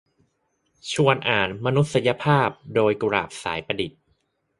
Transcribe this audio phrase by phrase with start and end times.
[0.91, 3.99] ชวนอ่าน "มนุษยภาพ" โดย กุหลาบ สายประดิษฐ์